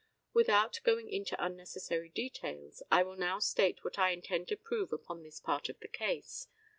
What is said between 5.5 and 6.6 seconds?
of the case.